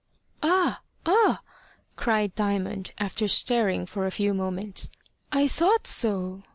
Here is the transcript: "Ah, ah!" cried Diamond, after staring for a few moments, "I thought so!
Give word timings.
"Ah, 0.41 0.81
ah!" 1.05 1.41
cried 1.95 2.33
Diamond, 2.33 2.91
after 2.97 3.27
staring 3.27 3.85
for 3.85 4.07
a 4.07 4.09
few 4.09 4.33
moments, 4.33 4.89
"I 5.31 5.47
thought 5.47 5.85
so! 5.85 6.41